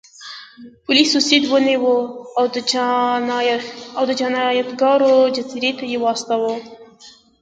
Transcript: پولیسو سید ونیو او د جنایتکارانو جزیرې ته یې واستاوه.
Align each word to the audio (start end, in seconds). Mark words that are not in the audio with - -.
پولیسو 0.85 1.19
سید 1.27 1.43
ونیو 1.51 1.87
او 3.97 4.03
د 4.09 4.11
جنایتکارانو 4.19 5.31
جزیرې 5.35 5.71
ته 5.79 5.83
یې 5.91 5.97
واستاوه. 6.03 6.53